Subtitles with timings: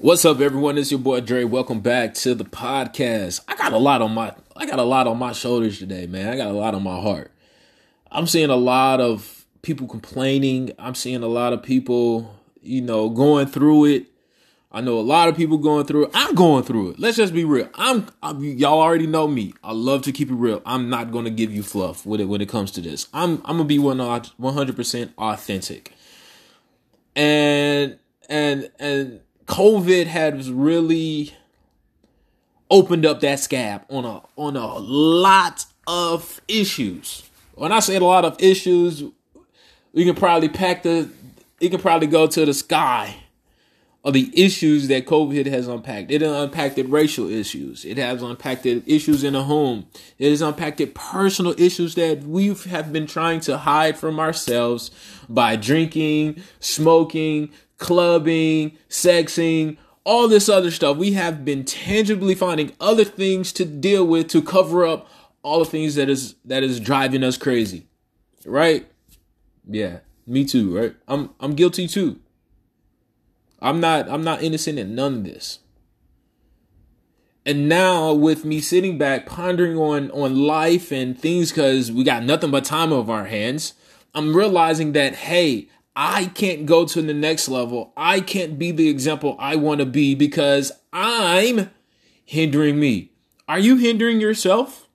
[0.00, 0.78] What's up, everyone?
[0.78, 1.42] It's your boy Dre.
[1.42, 3.40] Welcome back to the podcast.
[3.48, 6.28] I got a lot on my I got a lot on my shoulders today, man.
[6.28, 7.32] I got a lot on my heart.
[8.12, 10.70] I'm seeing a lot of people complaining.
[10.78, 12.32] I'm seeing a lot of people,
[12.62, 14.06] you know, going through it.
[14.70, 16.10] I know a lot of people going through it.
[16.14, 17.00] I'm going through it.
[17.00, 17.68] Let's just be real.
[17.74, 19.52] I'm, I'm y'all already know me.
[19.64, 20.62] I love to keep it real.
[20.64, 23.08] I'm not going to give you fluff with it when it comes to this.
[23.12, 25.92] I'm I'm to be 100% authentic.
[27.16, 31.34] And and and COVID has really
[32.70, 37.28] opened up that scab on a on a lot of issues.
[37.54, 39.02] When I say a lot of issues,
[39.92, 41.08] we can probably pack the
[41.60, 43.16] it can probably go to the sky
[44.08, 46.10] of the issues that COVID has unpacked.
[46.10, 47.84] It has unpacked racial issues.
[47.84, 49.86] It has unpacked issues in the home.
[50.18, 54.90] It has unpacked personal issues that we have been trying to hide from ourselves
[55.28, 60.96] by drinking, smoking, clubbing, sexing, all this other stuff.
[60.96, 65.06] We have been tangibly finding other things to deal with to cover up
[65.42, 67.86] all the things that is that is driving us crazy.
[68.46, 68.90] Right?
[69.68, 70.96] Yeah, me too, right?
[71.06, 72.20] I'm I'm guilty too.
[73.60, 75.60] I'm not I'm not innocent in none of this.
[77.44, 82.24] And now with me sitting back pondering on on life and things cuz we got
[82.24, 83.74] nothing but time of our hands,
[84.14, 87.92] I'm realizing that hey, I can't go to the next level.
[87.96, 91.70] I can't be the example I want to be because I'm
[92.24, 93.12] hindering me.
[93.48, 94.87] Are you hindering yourself?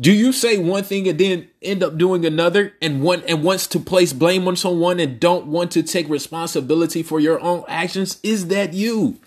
[0.00, 3.68] Do you say one thing and then end up doing another and want and wants
[3.68, 8.18] to place blame on someone and don't want to take responsibility for your own actions?
[8.22, 9.20] Is that you?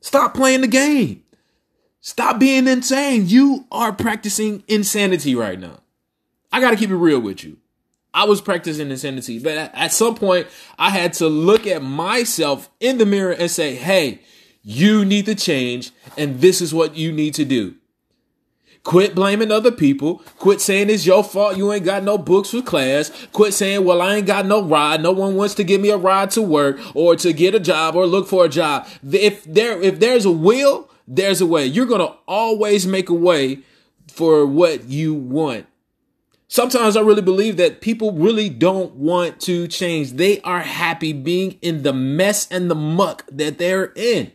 [0.00, 1.22] Stop playing the game.
[2.00, 3.28] Stop being insane.
[3.28, 5.80] You are practicing insanity right now.
[6.50, 7.58] I got to keep it real with you.
[8.12, 12.96] I was practicing insanity, but at some point I had to look at myself in
[12.98, 14.22] the mirror and say, Hey,
[14.62, 17.74] you need to change and this is what you need to do.
[18.82, 20.22] Quit blaming other people.
[20.38, 21.56] Quit saying it's your fault.
[21.56, 23.10] You ain't got no books for class.
[23.32, 25.02] Quit saying, well, I ain't got no ride.
[25.02, 27.94] No one wants to give me a ride to work or to get a job
[27.94, 28.88] or look for a job.
[29.12, 31.66] If there, if there's a will, there's a way.
[31.66, 33.60] You're going to always make a way
[34.08, 35.66] for what you want.
[36.48, 40.12] Sometimes I really believe that people really don't want to change.
[40.14, 44.32] They are happy being in the mess and the muck that they're in.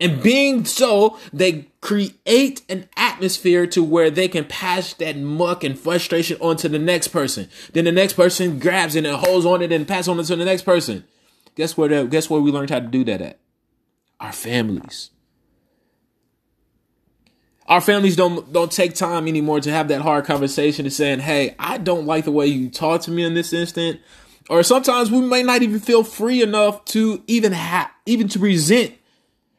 [0.00, 5.78] And being so, they create an atmosphere to where they can pass that muck and
[5.78, 7.48] frustration onto the next person.
[7.72, 10.36] Then the next person grabs it and holds on it and pass on it to
[10.36, 11.04] the next person.
[11.56, 12.06] Guess where?
[12.06, 13.40] Guess where we learned how to do that at?
[14.20, 15.10] Our families.
[17.66, 21.54] Our families don't don't take time anymore to have that hard conversation to saying, "Hey,
[21.58, 24.00] I don't like the way you talk to me in this instant."
[24.48, 28.94] Or sometimes we may not even feel free enough to even have even to resent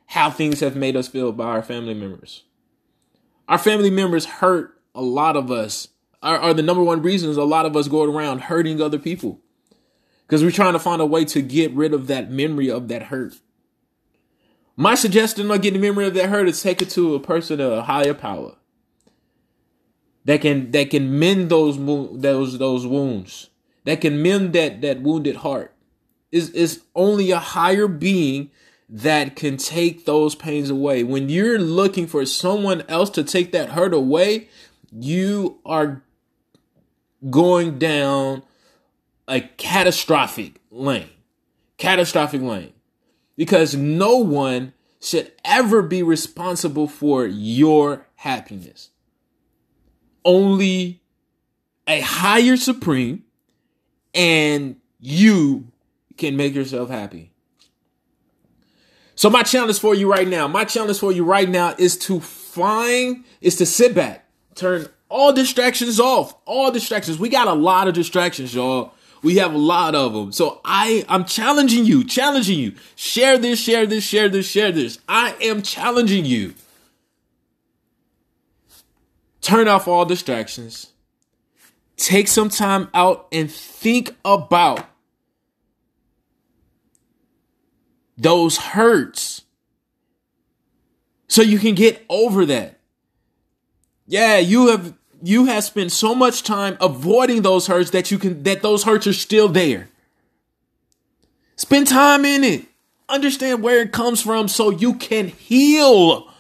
[0.09, 2.44] how things have made us feel by our family members.
[3.47, 5.90] Our family members hurt a lot of us.
[6.24, 9.40] Are, are the number one reasons a lot of us go around hurting other people
[10.25, 13.03] because we're trying to find a way to get rid of that memory of that
[13.03, 13.36] hurt.
[14.75, 17.59] My suggestion on getting the memory of that hurt is take it to a person
[17.59, 18.56] of a higher power
[20.25, 21.78] that can that can mend those
[22.19, 23.52] those those wounds,
[23.86, 25.75] that can mend that that wounded heart.
[26.31, 28.50] Is is only a higher being
[28.90, 31.04] that can take those pains away.
[31.04, 34.50] When you're looking for someone else to take that hurt away,
[34.92, 36.02] you are
[37.30, 38.44] going down
[39.28, 41.10] a catastrophic lane.
[41.78, 42.74] Catastrophic lane
[43.40, 48.90] because no one should ever be responsible for your happiness.
[50.26, 51.00] Only
[51.88, 53.24] a higher supreme
[54.14, 55.72] and you
[56.18, 57.29] can make yourself happy.
[59.19, 62.22] So my challenge for you right now, my challenge for you right now is to
[62.22, 64.24] find, is to sit back,
[64.56, 67.19] turn all distractions off, all distractions.
[67.19, 68.94] We got a lot of distractions, y'all.
[69.22, 70.31] We have a lot of them.
[70.31, 72.75] So I, I'm challenging you, challenging you.
[72.96, 75.00] Share this, share this, share this, share this.
[75.10, 76.54] I am challenging you.
[79.42, 80.94] Turn off all distractions.
[81.98, 84.86] Take some time out and think about
[88.19, 89.44] those hurts
[91.27, 92.80] so you can get over that.
[94.07, 98.44] Yeah, you have you have spent so much time avoiding those hurts that you can
[98.44, 99.89] that those hurts are still there.
[101.56, 102.66] Spend time in it.
[103.07, 106.31] Understand where it comes from so you can heal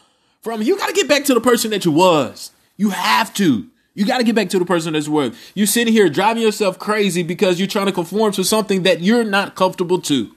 [0.41, 0.61] from.
[0.61, 2.51] You got to get back to the person that you was.
[2.77, 3.67] You have to.
[3.95, 5.51] You got to get back to the person that's worth.
[5.55, 9.25] You sitting here driving yourself crazy because you're trying to conform to something that you're
[9.25, 10.33] not comfortable to.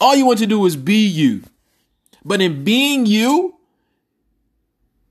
[0.00, 1.42] All you want to do is be you.
[2.24, 3.56] But in being you,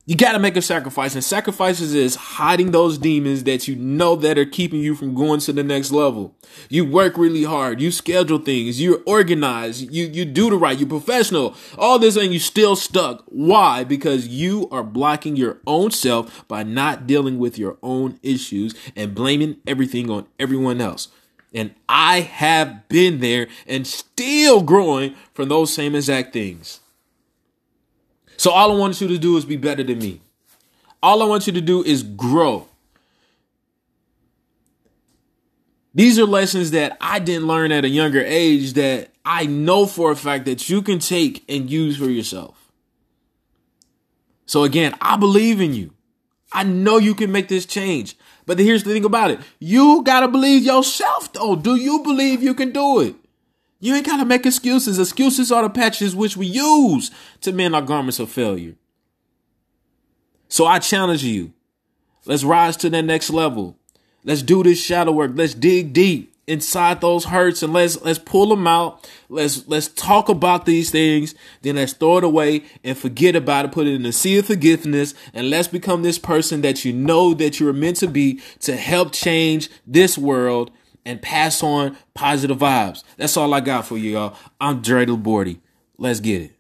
[0.08, 1.16] you got to make a sacrifice.
[1.16, 5.40] And sacrifices is hiding those demons that you know that are keeping you from going
[5.42, 6.36] to the next level.
[6.70, 7.82] You work really hard.
[7.82, 8.80] You schedule things.
[8.80, 9.92] You're organized.
[9.92, 10.78] You you do the right.
[10.78, 11.56] You're professional.
[11.78, 13.24] All this and you still stuck.
[13.28, 13.84] Why?
[13.84, 19.16] Because you are blocking your own self by not dealing with your own issues and
[19.16, 21.08] blaming everything on everyone else
[21.56, 26.82] and i have been there and still growing from those same exact things
[28.38, 30.22] so all I want you to do is be better than me.
[31.02, 32.68] All I want you to do is grow.
[35.94, 40.12] These are lessons that I didn't learn at a younger age that I know for
[40.12, 42.72] a fact that you can take and use for yourself.
[44.46, 45.92] So again, I believe in you.
[46.52, 48.18] I know you can make this change.
[48.46, 49.40] But here's the thing about it.
[49.60, 51.56] You gotta believe yourself though.
[51.56, 53.16] Do you believe you can do it?
[53.80, 54.98] You ain't got to make excuses.
[54.98, 57.12] Excuses are the patches which we use
[57.42, 58.76] to mend our garments of failure.
[60.48, 61.54] So I challenge you.
[62.26, 63.78] Let's rise to that next level.
[64.24, 65.32] Let's do this shadow work.
[65.36, 69.10] Let's dig deep inside those hurts and let's let's pull them out.
[69.30, 71.36] Let's let's talk about these things.
[71.62, 73.72] Then let's throw it away and forget about it.
[73.72, 77.34] Put it in the sea of forgiveness and let's become this person that you know
[77.34, 80.72] that you're meant to be to help change this world
[81.06, 83.04] and pass on positive vibes.
[83.18, 84.38] That's all I got for you, y'all.
[84.60, 85.60] I'm Dre Bordy.
[85.98, 86.55] Let's get it.